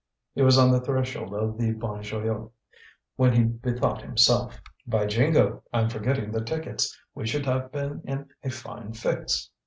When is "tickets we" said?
6.43-7.27